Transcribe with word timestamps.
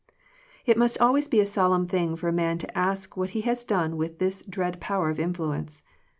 It 0.65 0.77
must 0.77 0.97
always 0.99 1.27
be 1.27 1.39
a 1.41 1.45
solemn 1.45 1.85
thing 1.87 2.15
for 2.15 2.27
a 2.27 2.31
man 2.33 2.57
to 2.57 2.75
ask 2.75 3.15
what 3.15 3.29
he 3.37 3.41
has 3.41 3.63
done 3.63 3.97
with 3.97 4.17
this 4.17 4.41
dread 4.41 4.79
power 4.81 5.11
of 5.11 5.19
influence. 5.19 5.83